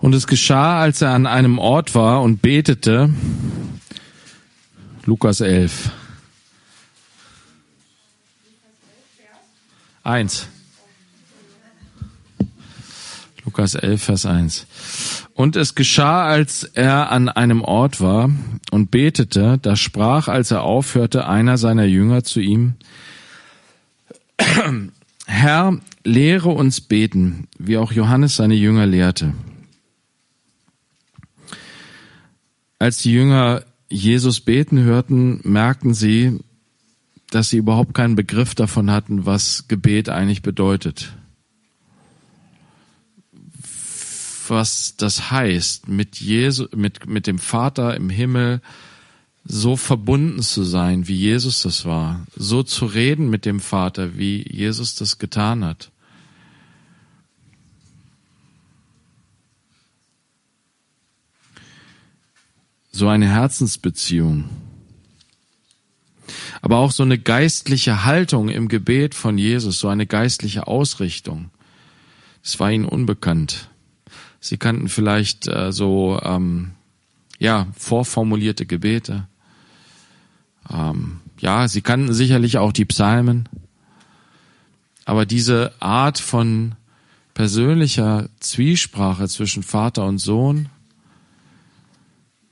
Und 0.00 0.14
es 0.14 0.26
geschah, 0.26 0.80
als 0.80 1.02
er 1.02 1.10
an 1.10 1.26
einem 1.26 1.58
Ort 1.58 1.94
war 1.94 2.22
und 2.22 2.40
betete, 2.40 3.10
Lukas 5.04 5.40
11. 5.40 5.90
Eins. 10.02 10.48
Lukas 13.44 13.74
11, 13.74 14.02
Vers 14.02 14.26
1. 14.26 14.66
Und 15.34 15.56
es 15.56 15.74
geschah, 15.74 16.26
als 16.26 16.64
er 16.64 17.10
an 17.10 17.28
einem 17.28 17.62
Ort 17.62 18.00
war 18.00 18.30
und 18.70 18.90
betete, 18.90 19.58
da 19.60 19.76
sprach, 19.76 20.28
als 20.28 20.50
er 20.50 20.62
aufhörte, 20.62 21.26
einer 21.26 21.58
seiner 21.58 21.84
Jünger 21.84 22.24
zu 22.24 22.40
ihm, 22.40 22.74
Herr, 25.26 25.78
lehre 26.04 26.48
uns 26.48 26.80
beten, 26.80 27.48
wie 27.58 27.76
auch 27.76 27.92
Johannes 27.92 28.36
seine 28.36 28.54
Jünger 28.54 28.86
lehrte. 28.86 29.34
Als 32.80 32.96
die 32.96 33.12
Jünger 33.12 33.62
Jesus 33.90 34.40
beten 34.40 34.82
hörten, 34.82 35.40
merkten 35.44 35.92
sie, 35.92 36.40
dass 37.28 37.50
sie 37.50 37.58
überhaupt 37.58 37.92
keinen 37.92 38.16
Begriff 38.16 38.54
davon 38.54 38.90
hatten, 38.90 39.26
was 39.26 39.68
Gebet 39.68 40.08
eigentlich 40.08 40.40
bedeutet. 40.40 41.12
Was 44.48 44.96
das 44.96 45.30
heißt, 45.30 45.88
mit 45.88 46.20
Jesus, 46.20 46.70
mit, 46.74 47.06
mit 47.06 47.26
dem 47.26 47.38
Vater 47.38 47.94
im 47.96 48.08
Himmel 48.08 48.62
so 49.44 49.76
verbunden 49.76 50.40
zu 50.40 50.64
sein, 50.64 51.06
wie 51.06 51.16
Jesus 51.16 51.62
das 51.62 51.84
war, 51.84 52.24
so 52.34 52.62
zu 52.62 52.86
reden 52.86 53.28
mit 53.28 53.44
dem 53.44 53.60
Vater, 53.60 54.16
wie 54.16 54.42
Jesus 54.50 54.94
das 54.94 55.18
getan 55.18 55.66
hat. 55.66 55.90
So 62.92 63.08
eine 63.08 63.28
Herzensbeziehung. 63.28 64.44
Aber 66.62 66.78
auch 66.78 66.92
so 66.92 67.02
eine 67.02 67.18
geistliche 67.18 68.04
Haltung 68.04 68.48
im 68.48 68.68
Gebet 68.68 69.14
von 69.14 69.38
Jesus, 69.38 69.78
so 69.78 69.88
eine 69.88 70.06
geistliche 70.06 70.66
Ausrichtung. 70.66 71.50
Das 72.42 72.60
war 72.60 72.70
ihnen 72.70 72.84
unbekannt. 72.84 73.68
Sie 74.40 74.56
kannten 74.56 74.88
vielleicht 74.88 75.48
äh, 75.48 75.72
so 75.72 76.20
ähm, 76.22 76.72
ja 77.38 77.66
vorformulierte 77.76 78.66
Gebete. 78.66 79.26
Ähm, 80.70 81.20
ja, 81.38 81.68
sie 81.68 81.82
kannten 81.82 82.12
sicherlich 82.12 82.58
auch 82.58 82.72
die 82.72 82.84
Psalmen. 82.84 83.48
Aber 85.04 85.26
diese 85.26 85.72
Art 85.80 86.18
von 86.18 86.74
persönlicher 87.34 88.28
Zwiesprache 88.40 89.28
zwischen 89.28 89.62
Vater 89.62 90.04
und 90.04 90.18
Sohn, 90.18 90.68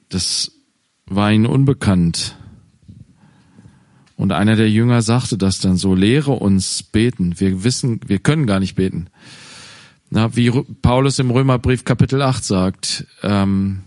das 0.09 0.53
war 1.07 1.33
ihnen 1.33 1.47
unbekannt. 1.47 2.37
Und 4.17 4.33
einer 4.33 4.57
der 4.57 4.71
Jünger 4.71 5.01
sagte 5.03 5.39
das 5.39 5.61
dann 5.61 5.77
so, 5.77 5.95
lehre 5.95 6.33
uns 6.33 6.83
beten. 6.83 7.39
Wir 7.39 7.63
wissen, 7.63 8.01
wir 8.07 8.19
können 8.19 8.47
gar 8.47 8.59
nicht 8.59 8.75
beten. 8.75 9.09
Na, 10.11 10.35
wie 10.35 10.51
Paulus 10.83 11.19
im 11.19 11.31
Römerbrief 11.31 11.85
Kapitel 11.85 12.23
8 12.23 12.45
sagt, 12.45 13.07
ähm, 13.23 13.85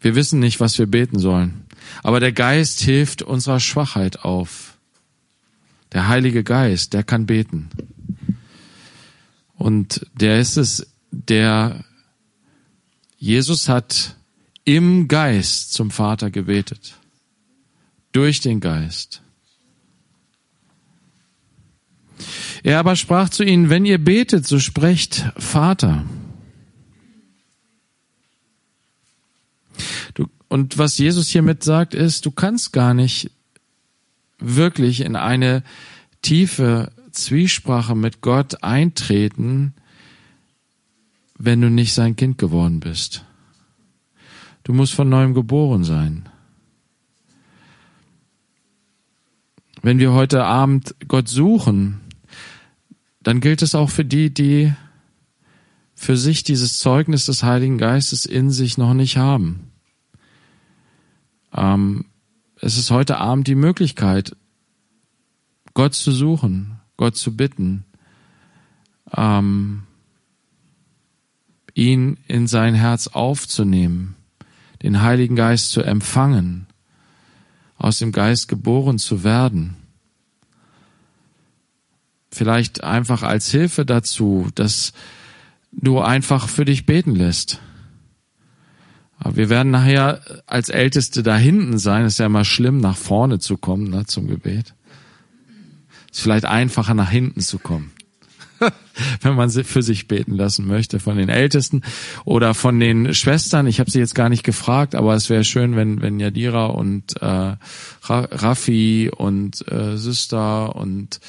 wir 0.00 0.14
wissen 0.14 0.40
nicht, 0.40 0.60
was 0.60 0.78
wir 0.78 0.86
beten 0.86 1.18
sollen. 1.18 1.64
Aber 2.02 2.20
der 2.20 2.32
Geist 2.32 2.80
hilft 2.80 3.22
unserer 3.22 3.60
Schwachheit 3.60 4.24
auf. 4.24 4.78
Der 5.92 6.08
Heilige 6.08 6.42
Geist, 6.42 6.94
der 6.94 7.04
kann 7.04 7.26
beten. 7.26 7.68
Und 9.56 10.06
der 10.14 10.40
ist 10.40 10.56
es, 10.56 10.92
der 11.10 11.84
Jesus 13.18 13.68
hat 13.68 14.16
im 14.64 15.08
Geist 15.08 15.72
zum 15.72 15.90
Vater 15.90 16.30
gebetet. 16.30 16.94
Durch 18.12 18.40
den 18.40 18.60
Geist. 18.60 19.22
Er 22.62 22.78
aber 22.78 22.94
sprach 22.94 23.28
zu 23.28 23.42
ihnen, 23.42 23.70
wenn 23.70 23.84
ihr 23.84 23.98
betet, 23.98 24.46
so 24.46 24.60
sprecht 24.60 25.26
Vater. 25.36 26.04
Du, 30.14 30.28
und 30.48 30.78
was 30.78 30.98
Jesus 30.98 31.28
hiermit 31.28 31.64
sagt, 31.64 31.94
ist, 31.94 32.26
du 32.26 32.30
kannst 32.30 32.72
gar 32.72 32.94
nicht 32.94 33.30
wirklich 34.38 35.00
in 35.00 35.16
eine 35.16 35.62
tiefe 36.20 36.92
Zwiesprache 37.10 37.96
mit 37.96 38.20
Gott 38.20 38.62
eintreten, 38.62 39.74
wenn 41.36 41.60
du 41.60 41.70
nicht 41.70 41.94
sein 41.94 42.14
Kind 42.14 42.38
geworden 42.38 42.80
bist. 42.80 43.24
Du 44.64 44.72
musst 44.72 44.94
von 44.94 45.08
neuem 45.08 45.34
geboren 45.34 45.84
sein. 45.84 46.28
Wenn 49.82 49.98
wir 49.98 50.12
heute 50.12 50.44
Abend 50.44 50.94
Gott 51.08 51.28
suchen, 51.28 52.00
dann 53.20 53.40
gilt 53.40 53.62
es 53.62 53.74
auch 53.74 53.90
für 53.90 54.04
die, 54.04 54.32
die 54.32 54.72
für 55.94 56.16
sich 56.16 56.44
dieses 56.44 56.78
Zeugnis 56.78 57.26
des 57.26 57.42
Heiligen 57.42 57.78
Geistes 57.78 58.24
in 58.24 58.50
sich 58.50 58.78
noch 58.78 58.94
nicht 58.94 59.16
haben. 59.16 59.72
Ähm, 61.52 62.06
es 62.60 62.78
ist 62.78 62.92
heute 62.92 63.18
Abend 63.18 63.48
die 63.48 63.56
Möglichkeit, 63.56 64.36
Gott 65.74 65.94
zu 65.94 66.12
suchen, 66.12 66.80
Gott 66.96 67.16
zu 67.16 67.36
bitten, 67.36 67.84
ähm, 69.16 69.82
ihn 71.74 72.18
in 72.28 72.46
sein 72.46 72.74
Herz 72.74 73.08
aufzunehmen 73.08 74.14
den 74.82 75.02
Heiligen 75.02 75.36
Geist 75.36 75.70
zu 75.70 75.82
empfangen, 75.82 76.66
aus 77.76 77.98
dem 77.98 78.12
Geist 78.12 78.48
geboren 78.48 78.98
zu 78.98 79.24
werden. 79.24 79.76
Vielleicht 82.30 82.82
einfach 82.82 83.22
als 83.22 83.50
Hilfe 83.50 83.84
dazu, 83.84 84.48
dass 84.54 84.92
du 85.72 86.00
einfach 86.00 86.48
für 86.48 86.64
dich 86.64 86.86
beten 86.86 87.14
lässt. 87.14 87.60
Aber 89.18 89.36
wir 89.36 89.48
werden 89.50 89.70
nachher 89.70 90.20
als 90.46 90.68
Älteste 90.68 91.22
da 91.22 91.36
hinten 91.36 91.78
sein. 91.78 92.06
ist 92.06 92.18
ja 92.18 92.26
immer 92.26 92.44
schlimm, 92.44 92.78
nach 92.78 92.96
vorne 92.96 93.38
zu 93.38 93.56
kommen 93.56 93.90
ne, 93.90 94.04
zum 94.06 94.26
Gebet. 94.26 94.74
Ist 96.10 96.22
vielleicht 96.22 96.44
einfacher, 96.44 96.94
nach 96.94 97.10
hinten 97.10 97.40
zu 97.40 97.58
kommen. 97.58 97.92
wenn 99.22 99.34
man 99.34 99.50
sie 99.50 99.64
für 99.64 99.82
sich 99.82 100.08
beten 100.08 100.36
lassen 100.36 100.66
möchte, 100.66 101.00
von 101.00 101.16
den 101.16 101.28
Ältesten 101.28 101.82
oder 102.24 102.54
von 102.54 102.78
den 102.78 103.14
Schwestern. 103.14 103.66
Ich 103.66 103.80
habe 103.80 103.90
sie 103.90 103.98
jetzt 103.98 104.14
gar 104.14 104.28
nicht 104.28 104.44
gefragt, 104.44 104.94
aber 104.94 105.14
es 105.14 105.30
wäre 105.30 105.44
schön, 105.44 105.76
wenn, 105.76 106.02
wenn 106.02 106.20
Yadira 106.20 106.66
und 106.66 107.20
äh, 107.20 107.56
Raffi 108.02 109.10
und 109.14 109.66
äh, 109.70 109.96
Sister 109.96 110.76
und 110.76 111.20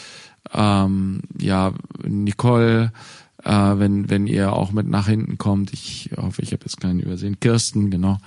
ähm, 0.54 1.22
ja 1.40 1.74
Nicole, 2.04 2.92
äh, 3.44 3.50
wenn 3.52 4.10
wenn 4.10 4.28
ihr 4.28 4.54
auch 4.54 4.72
mit 4.72 4.88
nach 4.88 5.08
hinten 5.08 5.38
kommt. 5.38 5.74
Ich 5.74 6.12
hoffe, 6.18 6.42
ich 6.42 6.52
habe 6.52 6.64
jetzt 6.66 6.82
keinen 6.82 7.00
übersehen. 7.00 7.40
Kirsten, 7.40 7.90
genau. 7.90 8.18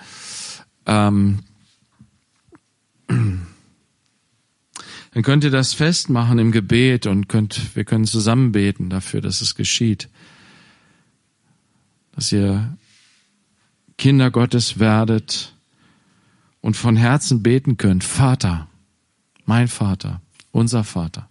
Ähm, 0.86 1.40
dann 5.16 5.22
könnt 5.22 5.44
ihr 5.44 5.50
das 5.50 5.72
festmachen 5.72 6.38
im 6.38 6.52
Gebet 6.52 7.06
und 7.06 7.26
könnt, 7.26 7.74
wir 7.74 7.86
können 7.86 8.04
zusammen 8.04 8.52
beten 8.52 8.90
dafür, 8.90 9.22
dass 9.22 9.40
es 9.40 9.54
geschieht. 9.54 10.10
Dass 12.12 12.30
ihr 12.32 12.76
Kinder 13.96 14.30
Gottes 14.30 14.78
werdet 14.78 15.54
und 16.60 16.76
von 16.76 16.96
Herzen 16.96 17.42
beten 17.42 17.78
könnt. 17.78 18.04
Vater, 18.04 18.68
mein 19.46 19.68
Vater, 19.68 20.20
unser 20.52 20.84
Vater. 20.84 21.30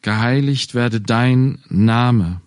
Geheiligt 0.00 0.74
werde 0.74 1.02
dein 1.02 1.58
Name. 1.68 2.40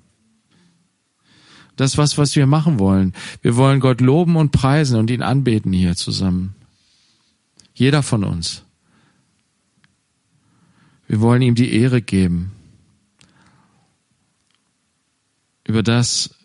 Das 1.75 1.99
was, 1.99 2.17
was 2.17 2.35
wir 2.35 2.47
machen 2.47 2.79
wollen. 2.79 3.13
Wir 3.43 3.57
wollen 3.57 3.79
Gott 3.79 4.01
loben 4.01 4.35
und 4.35 4.51
preisen 4.51 4.97
und 4.97 5.11
ihn 5.11 5.21
anbeten 5.21 5.71
hier 5.71 5.95
zusammen. 5.95 6.55
Jeder 7.75 8.01
von 8.01 8.23
uns. 8.23 8.62
Wir 11.07 11.21
wollen 11.21 11.41
ihm 11.41 11.55
die 11.55 11.73
Ehre 11.73 12.01
geben 12.01 12.51
über 15.65 15.83
das, 15.83 16.35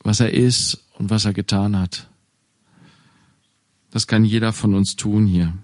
was 0.00 0.20
er 0.20 0.32
ist 0.32 0.84
und 0.98 1.10
was 1.10 1.24
er 1.24 1.32
getan 1.32 1.78
hat. 1.78 2.08
Das 3.90 4.06
kann 4.06 4.24
jeder 4.24 4.52
von 4.52 4.74
uns 4.74 4.96
tun 4.96 5.26
hier. 5.26 5.54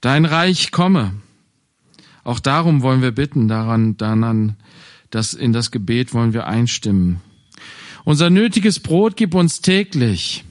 Dein 0.00 0.24
Reich 0.24 0.70
komme. 0.70 1.14
Auch 2.24 2.40
darum 2.40 2.82
wollen 2.82 3.02
wir 3.02 3.12
bitten, 3.12 3.48
daran, 3.48 3.96
daran, 3.96 4.56
dass 5.10 5.34
in 5.34 5.52
das 5.52 5.70
Gebet 5.70 6.14
wollen 6.14 6.32
wir 6.32 6.46
einstimmen. 6.46 7.20
Unser 8.04 8.30
nötiges 8.30 8.80
Brot 8.80 9.16
gib 9.16 9.34
uns 9.34 9.60
täglich. 9.60 10.44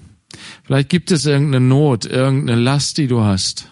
Vielleicht 0.63 0.89
gibt 0.89 1.11
es 1.11 1.25
irgendeine 1.25 1.65
Not, 1.65 2.05
irgendeine 2.05 2.59
Last, 2.59 2.97
die 2.97 3.07
du 3.07 3.21
hast. 3.21 3.69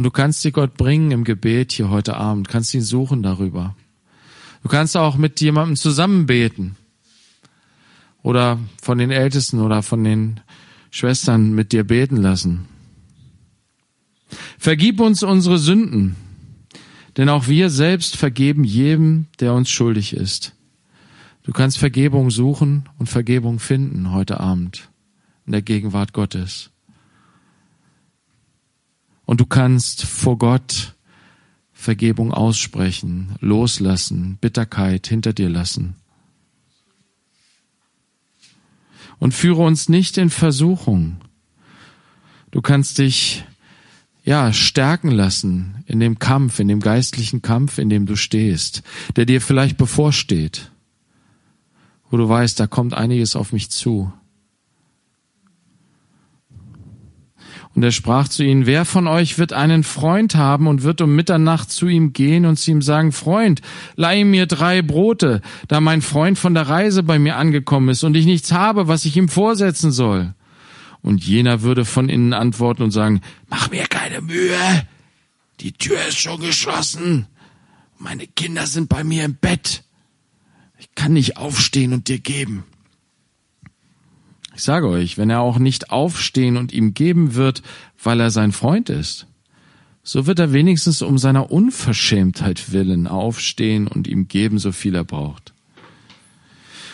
Und 0.00 0.04
du 0.04 0.10
kannst 0.10 0.40
sie 0.40 0.50
Gott 0.50 0.78
bringen 0.78 1.10
im 1.10 1.24
Gebet 1.24 1.72
hier 1.72 1.90
heute 1.90 2.16
Abend, 2.16 2.48
kannst 2.48 2.72
ihn 2.72 2.80
suchen 2.80 3.22
darüber. 3.22 3.76
Du 4.62 4.70
kannst 4.70 4.96
auch 4.96 5.18
mit 5.18 5.42
jemandem 5.42 5.76
zusammen 5.76 6.24
beten. 6.24 6.76
Oder 8.22 8.58
von 8.80 8.96
den 8.96 9.10
Ältesten 9.10 9.60
oder 9.60 9.82
von 9.82 10.02
den 10.02 10.40
Schwestern 10.90 11.52
mit 11.52 11.72
dir 11.72 11.84
beten 11.84 12.16
lassen. 12.16 12.66
Vergib 14.58 15.00
uns 15.00 15.22
unsere 15.22 15.58
Sünden, 15.58 16.16
denn 17.18 17.28
auch 17.28 17.46
wir 17.46 17.68
selbst 17.68 18.16
vergeben 18.16 18.64
jedem, 18.64 19.26
der 19.38 19.52
uns 19.52 19.68
schuldig 19.68 20.14
ist. 20.14 20.54
Du 21.42 21.52
kannst 21.52 21.76
Vergebung 21.76 22.30
suchen 22.30 22.88
und 22.96 23.10
Vergebung 23.10 23.58
finden 23.58 24.12
heute 24.12 24.40
Abend 24.40 24.88
in 25.44 25.52
der 25.52 25.60
Gegenwart 25.60 26.14
Gottes. 26.14 26.70
Und 29.30 29.38
du 29.38 29.46
kannst 29.46 30.06
vor 30.06 30.38
Gott 30.38 30.96
Vergebung 31.72 32.34
aussprechen, 32.34 33.36
loslassen, 33.38 34.38
Bitterkeit 34.40 35.06
hinter 35.06 35.32
dir 35.32 35.48
lassen. 35.48 35.94
Und 39.20 39.32
führe 39.32 39.62
uns 39.62 39.88
nicht 39.88 40.18
in 40.18 40.30
Versuchung. 40.30 41.20
Du 42.50 42.60
kannst 42.60 42.98
dich 42.98 43.44
ja, 44.24 44.52
stärken 44.52 45.12
lassen 45.12 45.84
in 45.86 46.00
dem 46.00 46.18
Kampf, 46.18 46.58
in 46.58 46.66
dem 46.66 46.80
geistlichen 46.80 47.40
Kampf, 47.40 47.78
in 47.78 47.88
dem 47.88 48.06
du 48.06 48.16
stehst, 48.16 48.82
der 49.14 49.26
dir 49.26 49.40
vielleicht 49.40 49.76
bevorsteht, 49.76 50.72
wo 52.10 52.16
du 52.16 52.28
weißt, 52.28 52.58
da 52.58 52.66
kommt 52.66 52.94
einiges 52.94 53.36
auf 53.36 53.52
mich 53.52 53.70
zu. 53.70 54.12
Und 57.74 57.82
er 57.82 57.92
sprach 57.92 58.28
zu 58.28 58.42
ihnen, 58.42 58.66
wer 58.66 58.84
von 58.84 59.06
euch 59.06 59.38
wird 59.38 59.52
einen 59.52 59.84
Freund 59.84 60.34
haben 60.34 60.66
und 60.66 60.82
wird 60.82 61.00
um 61.00 61.14
Mitternacht 61.14 61.70
zu 61.70 61.86
ihm 61.86 62.12
gehen 62.12 62.44
und 62.46 62.56
zu 62.56 62.70
ihm 62.70 62.82
sagen, 62.82 63.12
Freund, 63.12 63.60
leih 63.96 64.24
mir 64.24 64.46
drei 64.46 64.82
Brote, 64.82 65.40
da 65.68 65.80
mein 65.80 66.02
Freund 66.02 66.38
von 66.38 66.54
der 66.54 66.68
Reise 66.68 67.02
bei 67.02 67.18
mir 67.18 67.36
angekommen 67.36 67.88
ist 67.90 68.02
und 68.02 68.16
ich 68.16 68.26
nichts 68.26 68.52
habe, 68.52 68.88
was 68.88 69.04
ich 69.04 69.16
ihm 69.16 69.28
vorsetzen 69.28 69.92
soll. 69.92 70.34
Und 71.02 71.24
jener 71.24 71.62
würde 71.62 71.84
von 71.84 72.08
innen 72.08 72.32
antworten 72.32 72.82
und 72.82 72.90
sagen, 72.90 73.20
mach 73.48 73.70
mir 73.70 73.86
keine 73.86 74.20
Mühe, 74.20 74.86
die 75.60 75.72
Tür 75.72 75.98
ist 76.08 76.18
schon 76.18 76.40
geschlossen, 76.40 77.26
meine 77.98 78.26
Kinder 78.26 78.66
sind 78.66 78.88
bei 78.88 79.04
mir 79.04 79.24
im 79.24 79.36
Bett, 79.36 79.84
ich 80.78 80.94
kann 80.94 81.12
nicht 81.12 81.36
aufstehen 81.36 81.92
und 81.92 82.08
dir 82.08 82.18
geben. 82.18 82.64
Ich 84.60 84.64
sage 84.64 84.88
euch, 84.88 85.16
wenn 85.16 85.30
er 85.30 85.40
auch 85.40 85.58
nicht 85.58 85.90
aufstehen 85.90 86.58
und 86.58 86.70
ihm 86.70 86.92
geben 86.92 87.34
wird, 87.34 87.62
weil 88.04 88.20
er 88.20 88.30
sein 88.30 88.52
Freund 88.52 88.90
ist, 88.90 89.26
so 90.02 90.26
wird 90.26 90.38
er 90.38 90.52
wenigstens 90.52 91.00
um 91.00 91.16
seiner 91.16 91.50
Unverschämtheit 91.50 92.70
willen 92.70 93.06
aufstehen 93.06 93.88
und 93.88 94.06
ihm 94.06 94.28
geben, 94.28 94.58
so 94.58 94.70
viel 94.70 94.94
er 94.94 95.04
braucht. 95.04 95.54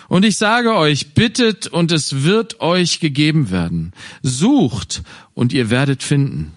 Und 0.07 0.25
ich 0.25 0.37
sage 0.37 0.77
euch, 0.77 1.15
bittet 1.15 1.67
und 1.67 1.91
es 1.91 2.23
wird 2.23 2.61
euch 2.61 3.01
gegeben 3.01 3.51
werden. 3.51 3.91
Sucht 4.23 5.03
und 5.35 5.53
ihr 5.53 5.69
werdet 5.69 6.05
finden. 6.05 6.53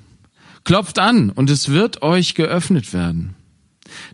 Klopft 0.64 1.00
an 1.00 1.32
und 1.32 1.50
es 1.50 1.70
wird 1.70 2.04
euch 2.04 2.36
geöffnet 2.36 2.94
werden. 2.94 3.34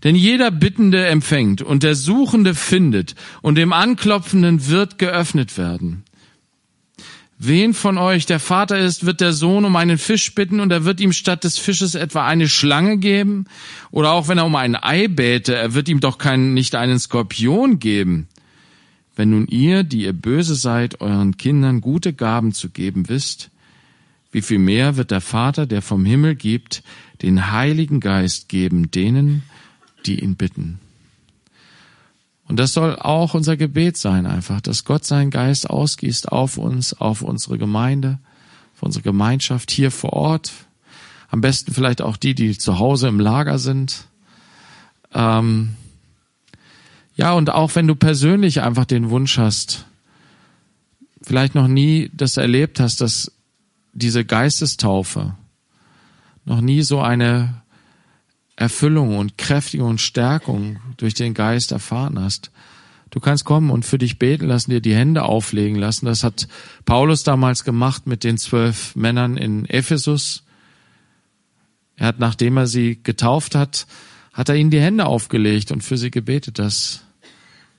Denn 0.06 0.16
jeder 0.16 0.50
Bittende 0.50 1.06
empfängt 1.08 1.62
und 1.62 1.84
der 1.84 1.96
Suchende 1.96 2.56
findet 2.56 3.16
und 3.42 3.56
dem 3.56 3.74
Anklopfenden 3.74 4.70
wird 4.70 4.98
geöffnet 4.98 5.58
werden. 5.58 6.05
Wen 7.38 7.74
von 7.74 7.98
euch 7.98 8.26
der 8.26 8.40
Vater 8.40 8.80
ist, 8.80 9.06
wird 9.06 9.20
der 9.20 9.34
Sohn 9.34 9.66
um 9.66 9.76
einen 9.76 9.98
Fisch 9.98 10.34
bitten 10.34 10.62
und 10.62 10.72
er 10.72 10.86
wird 10.86 11.02
ihm 11.02 11.12
statt 11.12 11.44
des 11.44 11.58
Fisches 11.58 11.94
etwa 11.94 12.26
eine 12.26 12.48
Schlange 12.48 12.98
geben? 12.98 13.46
Oder 13.92 14.12
auch 14.14 14.30
wenn 14.30 14.38
er 14.38 14.46
um 14.46 14.56
ein 14.56 14.76
Ei 14.76 15.08
bäte, 15.10 15.54
er 15.54 15.74
wird 15.74 15.90
ihm 15.90 16.00
doch 16.00 16.18
keinen, 16.18 16.54
nicht 16.54 16.76
einen 16.76 16.98
Skorpion 16.98 17.80
geben. 17.80 18.28
Wenn 19.18 19.32
nun 19.32 19.48
ihr, 19.48 19.84
die 19.84 20.04
ihr 20.04 20.14
böse 20.14 20.56
seid, 20.56 21.02
euren 21.02 21.36
Kindern 21.36 21.82
gute 21.82 22.14
Gaben 22.14 22.54
zu 22.54 22.70
geben 22.70 23.10
wisst, 23.10 23.50
wie 24.32 24.42
viel 24.42 24.60
mehr 24.60 24.98
wird 24.98 25.12
der 25.12 25.22
Vater, 25.22 25.66
der 25.66 25.82
vom 25.82 26.06
Himmel 26.06 26.36
gibt, 26.36 26.84
den 27.22 27.52
Heiligen 27.52 28.00
Geist 28.00 28.50
geben 28.50 28.92
denen, 28.92 29.44
die 30.06 30.22
ihn 30.22 30.36
bitten. 30.36 30.80
Und 32.48 32.58
das 32.58 32.74
soll 32.74 32.96
auch 32.98 33.34
unser 33.34 33.58
Gebet 33.58 33.98
sein, 33.98 34.28
einfach, 34.28 34.62
dass 34.62 34.86
Gott 34.86 35.04
seinen 35.04 35.32
Geist 35.32 35.70
ausgießt 35.70 36.32
auf 36.32 36.58
uns, 36.58 36.94
auf 36.94 37.22
unsere 37.22 37.58
Gemeinde, 37.58 38.20
auf 38.76 38.84
unsere 38.84 39.04
Gemeinschaft 39.04 39.72
hier 39.72 39.90
vor 39.90 40.14
Ort. 40.14 40.54
Am 41.30 41.42
besten 41.42 41.74
vielleicht 41.74 42.02
auch 42.02 42.18
die, 42.18 42.36
die 42.36 42.58
zu 42.58 42.78
Hause 42.78 43.08
im 43.08 43.20
Lager 43.20 43.58
sind. 43.58 44.06
Ähm, 45.14 45.76
ja, 47.16 47.34
und 47.34 47.50
auch 47.50 47.74
wenn 47.76 47.88
du 47.88 47.96
persönlich 47.96 48.62
einfach 48.62 48.86
den 48.86 49.10
Wunsch 49.10 49.38
hast, 49.40 49.86
vielleicht 51.22 51.56
noch 51.56 51.68
nie 51.68 52.12
das 52.14 52.38
erlebt 52.38 52.80
hast, 52.80 53.02
dass 53.02 53.32
diese 53.94 54.24
Geistestaufe 54.24 55.36
noch 56.44 56.62
nie 56.62 56.84
so 56.84 57.02
eine 57.02 57.62
Erfüllung 58.56 59.18
und 59.18 59.38
Kräftigung 59.38 59.90
und 59.90 60.02
Stärkung 60.02 60.80
durch 60.98 61.14
den 61.14 61.34
Geist 61.34 61.72
erfahren 61.72 62.20
hast. 62.20 62.52
Du 63.10 63.20
kannst 63.20 63.46
kommen 63.46 63.70
und 63.70 63.86
für 63.86 63.98
dich 63.98 64.20
beten 64.20 64.48
lassen, 64.48 64.72
dir 64.72 64.82
die 64.82 64.96
Hände 64.96 65.24
auflegen 65.24 65.78
lassen. 65.78 66.06
Das 66.06 66.24
hat 66.24 66.48
Paulus 66.86 67.24
damals 67.24 67.64
gemacht 67.64 68.08
mit 68.08 68.24
den 68.24 68.38
zwölf 68.38 68.96
Männern 68.96 69.38
in 69.38 69.66
Ephesus. 69.66 70.44
Er 71.96 72.08
hat, 72.08 72.20
nachdem 72.20 72.58
er 72.58 72.68
sie 72.68 73.00
getauft 73.02 73.56
hat, 73.56 73.88
hat 74.34 74.50
er 74.50 74.56
ihnen 74.56 74.70
die 74.70 74.82
Hände 74.82 75.06
aufgelegt 75.06 75.72
und 75.72 75.82
für 75.82 75.98
sie 75.98 76.12
gebetet, 76.12 76.60
dass 76.60 77.02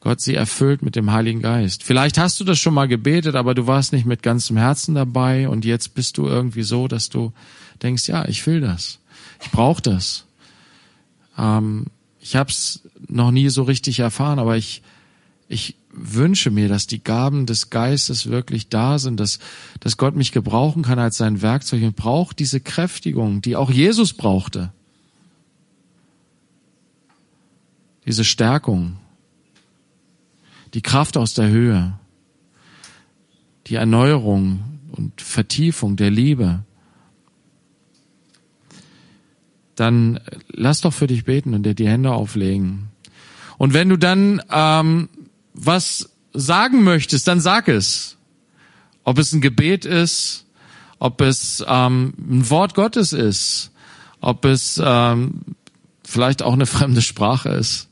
Gott 0.00 0.20
sie 0.20 0.34
erfüllt 0.34 0.82
mit 0.82 0.96
dem 0.96 1.12
Heiligen 1.12 1.43
Geist. 1.43 1.82
Vielleicht 1.82 2.17
hast 2.17 2.38
du 2.40 2.44
das 2.44 2.58
schon 2.58 2.75
mal 2.75 2.88
gebetet, 2.88 3.34
aber 3.34 3.55
du 3.55 3.67
warst 3.67 3.93
nicht 3.93 4.06
mit 4.06 4.23
ganzem 4.23 4.56
Herzen 4.56 4.94
dabei 4.94 5.49
und 5.49 5.64
jetzt 5.64 5.94
bist 5.94 6.17
du 6.17 6.26
irgendwie 6.26 6.62
so, 6.62 6.88
dass 6.88 7.08
du 7.08 7.32
denkst, 7.82 8.08
ja, 8.08 8.25
ich 8.26 8.46
will 8.46 8.61
das. 8.61 9.00
Ich 9.43 9.50
brauche 9.50 9.82
das. 9.82 10.25
Ähm, 11.37 11.87
ich 12.21 12.37
habe 12.37 12.50
es 12.50 12.83
noch 13.09 13.31
nie 13.31 13.49
so 13.49 13.62
richtig 13.62 14.00
erfahren, 14.00 14.38
aber 14.38 14.56
ich, 14.56 14.83
ich 15.49 15.77
wünsche 15.93 16.50
mir, 16.50 16.69
dass 16.69 16.87
die 16.87 17.03
Gaben 17.03 17.47
des 17.47 17.71
Geistes 17.71 18.29
wirklich 18.29 18.69
da 18.69 18.99
sind, 18.99 19.19
dass, 19.19 19.38
dass 19.81 19.97
Gott 19.97 20.15
mich 20.15 20.33
gebrauchen 20.33 20.83
kann 20.83 20.99
als 20.99 21.17
sein 21.17 21.43
Werkzeug. 21.43 21.83
Und 21.83 21.97
braucht 21.97 22.38
diese 22.38 22.61
Kräftigung, 22.61 23.41
die 23.43 23.56
auch 23.56 23.71
Jesus 23.71 24.12
brauchte. 24.12 24.73
Diese 28.05 28.25
Stärkung, 28.25 28.99
die 30.75 30.83
Kraft 30.83 31.17
aus 31.17 31.35
der 31.35 31.49
Höhe, 31.49 31.99
die 33.66 33.75
Erneuerung 33.75 34.62
und 34.93 35.21
Vertiefung 35.21 35.97
der 35.97 36.11
Liebe, 36.11 36.61
dann 39.76 40.21
lass 40.49 40.80
doch 40.80 40.92
für 40.92 41.06
dich 41.06 41.25
beten 41.25 41.54
und 41.54 41.62
dir 41.64 41.75
die 41.75 41.88
Hände 41.88 42.12
auflegen. 42.12 42.88
Und 43.59 43.75
wenn 43.75 43.88
du 43.88 43.97
dann 43.97 44.42
ähm, 44.50 45.09
was 45.54 46.11
sagen 46.33 46.83
möchtest, 46.83 47.28
dann 47.28 47.40
sag 47.40 47.68
es. 47.68 48.16
Ob 49.04 49.18
es 49.18 49.33
ein 49.33 49.40
Gebet 49.40 49.85
ist, 49.85 50.47
ob 50.99 51.21
es 51.21 51.64
ähm, 51.66 52.14
ein 52.18 52.50
Wort 52.50 52.75
Gottes 52.75 53.12
ist, 53.12 53.71
ob 54.21 54.45
es 54.45 54.80
ähm, 54.83 55.42
vielleicht 56.04 56.42
auch 56.42 56.54
eine 56.54 56.66
fremde 56.66 57.02
Sprache 57.02 57.50
ist. 57.50 57.88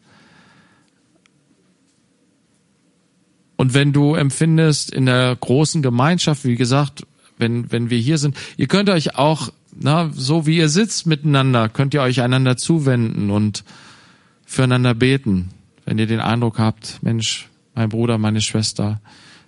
Und 3.56 3.72
wenn 3.72 3.92
du 3.92 4.14
empfindest 4.14 4.90
in 4.90 5.06
der 5.06 5.36
großen 5.36 5.80
Gemeinschaft, 5.80 6.44
wie 6.44 6.56
gesagt, 6.56 7.06
wenn, 7.38 7.70
wenn 7.70 7.88
wir 7.88 7.98
hier 7.98 8.18
sind, 8.18 8.36
ihr 8.56 8.66
könnt 8.66 8.90
euch 8.90 9.16
auch, 9.16 9.52
na, 9.80 10.10
so 10.14 10.46
wie 10.46 10.58
ihr 10.58 10.68
sitzt 10.68 11.06
miteinander, 11.06 11.68
könnt 11.68 11.94
ihr 11.94 12.02
euch 12.02 12.20
einander 12.20 12.56
zuwenden 12.56 13.30
und 13.30 13.64
füreinander 14.46 14.94
beten. 14.94 15.50
Wenn 15.84 15.98
ihr 15.98 16.06
den 16.06 16.20
Eindruck 16.20 16.58
habt, 16.58 17.02
Mensch, 17.02 17.48
mein 17.74 17.88
Bruder, 17.88 18.18
meine 18.18 18.40
Schwester, 18.40 19.00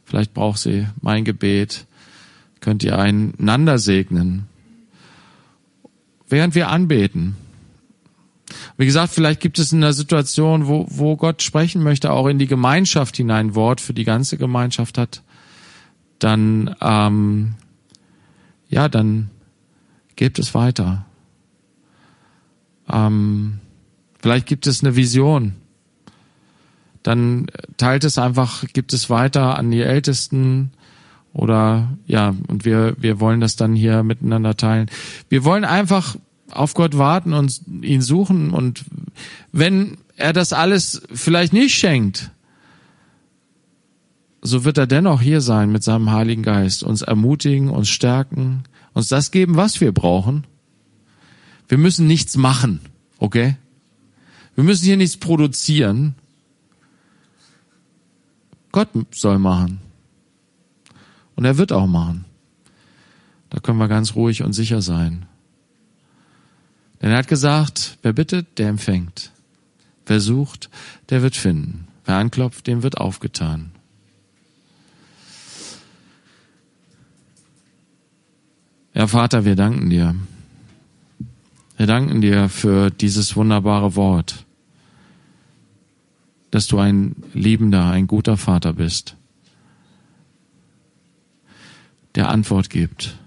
vielleicht 0.04 0.34
braucht 0.34 0.58
sie 0.58 0.86
mein 1.00 1.24
Gebet, 1.24 1.86
könnt 2.60 2.82
ihr 2.82 2.98
einander 2.98 3.78
segnen. 3.78 4.46
Während 6.28 6.54
wir 6.54 6.68
anbeten. 6.68 7.36
Wie 8.76 8.86
gesagt, 8.86 9.12
vielleicht 9.12 9.40
gibt 9.40 9.58
es 9.58 9.72
in 9.72 9.82
einer 9.82 9.92
Situation, 9.92 10.66
wo, 10.66 10.86
wo 10.88 11.16
Gott 11.16 11.42
sprechen 11.42 11.82
möchte, 11.82 12.12
auch 12.12 12.26
in 12.26 12.38
die 12.38 12.46
Gemeinschaft 12.46 13.16
hinein 13.16 13.54
Wort 13.54 13.80
für 13.80 13.94
die 13.94 14.04
ganze 14.04 14.36
Gemeinschaft 14.36 14.98
hat, 14.98 15.22
dann, 16.18 16.74
ähm, 16.80 17.54
ja, 18.68 18.88
dann 18.88 19.30
gebt 20.16 20.38
es 20.38 20.54
weiter. 20.54 21.04
Ähm, 22.90 23.60
vielleicht 24.18 24.46
gibt 24.46 24.66
es 24.66 24.82
eine 24.82 24.96
Vision. 24.96 25.54
Dann 27.02 27.46
teilt 27.76 28.04
es 28.04 28.18
einfach, 28.18 28.64
gibt 28.72 28.92
es 28.92 29.10
weiter 29.10 29.56
an 29.56 29.70
die 29.70 29.82
Ältesten 29.82 30.72
oder 31.32 31.96
ja, 32.06 32.34
und 32.48 32.64
wir, 32.64 32.96
wir 32.98 33.20
wollen 33.20 33.40
das 33.40 33.56
dann 33.56 33.74
hier 33.74 34.02
miteinander 34.02 34.56
teilen. 34.56 34.90
Wir 35.28 35.44
wollen 35.44 35.64
einfach 35.64 36.16
auf 36.50 36.74
Gott 36.74 36.96
warten 36.96 37.32
und 37.32 37.60
ihn 37.82 38.02
suchen 38.02 38.50
und 38.50 38.84
wenn 39.52 39.98
er 40.16 40.32
das 40.32 40.52
alles 40.52 41.02
vielleicht 41.12 41.52
nicht 41.52 41.74
schenkt, 41.74 42.30
so 44.42 44.64
wird 44.64 44.78
er 44.78 44.86
dennoch 44.86 45.20
hier 45.20 45.40
sein 45.40 45.70
mit 45.70 45.82
seinem 45.82 46.10
Heiligen 46.10 46.42
Geist, 46.42 46.82
uns 46.82 47.02
ermutigen, 47.02 47.68
uns 47.68 47.88
stärken, 47.88 48.64
uns 48.96 49.08
das 49.08 49.30
geben, 49.30 49.56
was 49.56 49.82
wir 49.82 49.92
brauchen. 49.92 50.46
Wir 51.68 51.76
müssen 51.76 52.06
nichts 52.06 52.38
machen, 52.38 52.80
okay? 53.18 53.56
Wir 54.54 54.64
müssen 54.64 54.86
hier 54.86 54.96
nichts 54.96 55.18
produzieren. 55.18 56.14
Gott 58.72 58.88
soll 59.10 59.38
machen. 59.38 59.80
Und 61.34 61.44
er 61.44 61.58
wird 61.58 61.72
auch 61.72 61.86
machen. 61.86 62.24
Da 63.50 63.60
können 63.60 63.76
wir 63.78 63.88
ganz 63.88 64.14
ruhig 64.14 64.42
und 64.42 64.54
sicher 64.54 64.80
sein. 64.80 65.26
Denn 67.02 67.10
er 67.10 67.18
hat 67.18 67.28
gesagt, 67.28 67.98
wer 68.00 68.14
bittet, 68.14 68.58
der 68.58 68.70
empfängt. 68.70 69.30
Wer 70.06 70.20
sucht, 70.20 70.70
der 71.10 71.20
wird 71.20 71.36
finden. 71.36 71.88
Wer 72.06 72.16
anklopft, 72.16 72.66
dem 72.66 72.82
wird 72.82 72.96
aufgetan. 72.96 73.72
Ja, 78.96 79.06
Vater, 79.06 79.44
wir 79.44 79.56
danken 79.56 79.90
dir. 79.90 80.16
Wir 81.76 81.86
danken 81.86 82.22
dir 82.22 82.48
für 82.48 82.88
dieses 82.88 83.36
wunderbare 83.36 83.94
Wort, 83.94 84.46
dass 86.50 86.66
du 86.66 86.78
ein 86.78 87.14
liebender, 87.34 87.90
ein 87.90 88.06
guter 88.06 88.38
Vater 88.38 88.72
bist, 88.72 89.14
der 92.14 92.30
Antwort 92.30 92.70
gibt. 92.70 93.18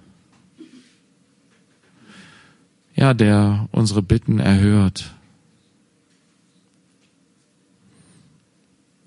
Ja, 2.96 3.14
der 3.14 3.70
unsere 3.72 4.02
Bitten 4.02 4.40
erhört. 4.40 5.14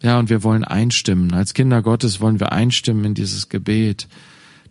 Ja, 0.01 0.21
und 0.21 0.31
wir 0.31 0.45
wollen 0.45 0.63
einstimmen. 0.63 1.35
Als 1.35 1.55
Kinder 1.55 1.83
Gottes 1.83 2.21
wollen 2.21 2.39
wir 2.39 2.53
einstimmen 2.53 3.05
in 3.05 3.15
dieses 3.15 3.49
Gebet, 3.49 4.07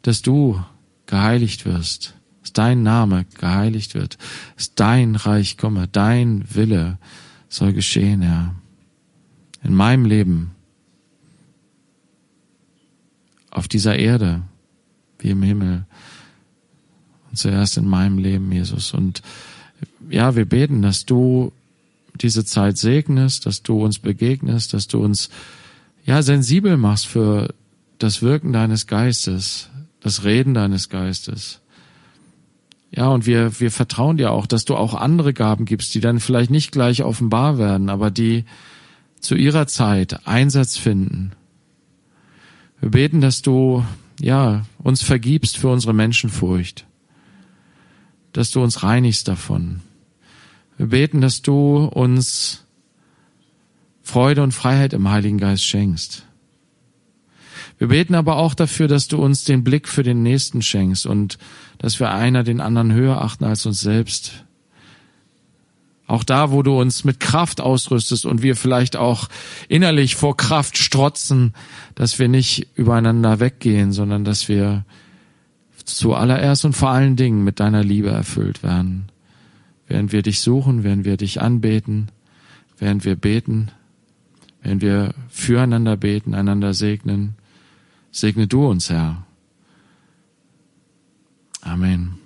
dass 0.04 0.22
du 0.22 0.64
geheiligt 1.12 1.66
wirst, 1.66 2.16
dass 2.42 2.54
dein 2.54 2.84
Name 2.84 3.26
geheiligt 3.38 3.96
wird, 3.96 4.18
dass 4.56 4.74
dein 4.76 5.16
Reich 5.18 5.58
komme, 5.58 5.90
dein 5.92 6.46
Wille 6.56 6.98
soll 7.50 7.74
geschehen, 7.74 8.22
Herr. 8.22 8.56
In 9.62 9.76
meinem 9.76 10.06
Leben, 10.06 10.52
auf 13.52 13.68
dieser 13.68 14.00
Erde, 14.00 14.42
wie 15.20 15.32
im 15.32 15.44
Himmel. 15.44 15.86
Und 17.30 17.38
zuerst 17.38 17.78
in 17.78 17.88
meinem 17.88 18.18
Leben, 18.18 18.50
Jesus. 18.52 18.94
Und 18.94 19.22
ja, 20.10 20.36
wir 20.38 20.46
beten, 20.46 20.82
dass 20.82 21.06
du 21.06 21.52
diese 22.16 22.46
Zeit 22.46 22.78
segnest, 22.78 23.46
dass 23.46 23.64
du 23.64 23.84
uns 23.84 24.00
begegnest, 24.00 24.74
dass 24.74 24.88
du 24.88 25.04
uns 25.04 25.30
ja 26.06 26.22
sensibel 26.22 26.78
machst 26.78 27.06
für 27.06 27.54
das 27.98 28.22
Wirken 28.22 28.54
deines 28.54 28.88
Geistes, 28.88 29.70
das 30.02 30.24
Reden 30.24 30.54
deines 30.54 30.90
Geistes. 30.90 31.62
Ja, 32.92 33.08
und 33.08 33.26
wir, 33.26 33.60
wir 33.62 33.72
vertrauen 33.72 34.18
dir 34.18 34.32
auch, 34.32 34.46
dass 34.46 34.66
du 34.66 34.76
auch 34.76 34.94
andere 34.94 35.34
Gaben 35.34 35.64
gibst, 35.64 35.96
die 35.96 36.02
dann 36.02 36.20
vielleicht 36.20 36.52
nicht 36.52 36.74
gleich 36.74 37.04
offenbar 37.04 37.58
werden, 37.58 37.90
aber 37.90 38.12
die 38.12 38.44
zu 39.22 39.36
ihrer 39.36 39.68
Zeit 39.68 40.28
Einsatz 40.28 40.76
finden. 40.76 41.32
Wir 42.82 42.90
beten, 42.90 43.22
dass 43.22 43.42
du, 43.42 43.86
ja, 44.20 44.66
uns 44.80 45.04
vergibst 45.04 45.58
für 45.58 45.70
unsere 45.70 45.94
Menschenfurcht, 45.94 46.86
dass 48.34 48.52
du 48.52 48.62
uns 48.62 48.84
reinigst 48.84 49.28
davon. 49.28 49.82
Wir 50.78 50.88
beten, 50.88 51.22
dass 51.22 51.42
du 51.42 51.86
uns 51.86 52.66
Freude 54.02 54.42
und 54.42 54.52
Freiheit 54.52 54.94
im 54.94 55.10
Heiligen 55.10 55.38
Geist 55.38 55.64
schenkst. 55.64 56.26
Wir 57.82 57.88
beten 57.88 58.14
aber 58.14 58.36
auch 58.36 58.54
dafür, 58.54 58.88
dass 58.88 59.08
du 59.08 59.18
uns 59.18 59.44
den 59.44 59.64
Blick 59.64 59.88
für 59.88 60.04
den 60.04 60.22
Nächsten 60.22 60.62
schenkst 60.62 61.08
und 61.08 61.40
dass 61.80 62.00
wir 62.00 62.12
einer 62.12 62.44
den 62.44 62.62
anderen 62.62 62.94
höher 62.94 63.20
achten 63.20 63.44
als 63.44 63.66
uns 63.66 63.82
selbst. 63.82 64.46
Auch 66.06 66.24
da, 66.24 66.52
wo 66.52 66.62
du 66.62 66.80
uns 66.80 67.06
mit 67.06 67.20
Kraft 67.20 67.60
ausrüstest 67.60 68.28
und 68.28 68.44
wir 68.44 68.56
vielleicht 68.56 68.98
auch 68.98 69.30
innerlich 69.68 70.16
vor 70.16 70.38
Kraft 70.38 70.78
strotzen, 70.78 71.56
dass 71.96 72.20
wir 72.20 72.28
nicht 72.28 72.68
übereinander 72.76 73.40
weggehen, 73.40 73.94
sondern 73.94 74.26
dass 74.26 74.48
wir 74.48 74.86
zuallererst 75.84 76.66
und 76.66 76.74
vor 76.74 76.92
allen 76.92 77.16
Dingen 77.16 77.44
mit 77.44 77.60
deiner 77.60 77.84
Liebe 77.84 78.12
erfüllt 78.12 78.62
werden. 78.62 79.10
Während 79.88 80.12
wir 80.12 80.22
dich 80.22 80.42
suchen, 80.42 80.84
während 80.84 81.04
wir 81.04 81.18
dich 81.18 81.42
anbeten, 81.42 82.10
während 82.78 83.06
wir 83.06 83.16
beten, 83.16 83.72
während 84.62 84.84
wir 84.84 85.16
füreinander 85.30 85.98
beten, 85.98 86.36
einander 86.36 86.76
segnen, 86.76 87.38
Segne 88.12 88.48
du 88.48 88.68
uns, 88.68 88.90
Herr. 88.90 89.26
Amen. 91.62 92.21